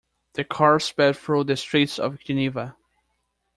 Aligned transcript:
The 0.33 0.43
car 0.43 0.79
sped 0.79 1.15
through 1.15 1.43
the 1.43 1.55
streets 1.55 1.99
of 1.99 2.17
Geneva. 2.17 2.75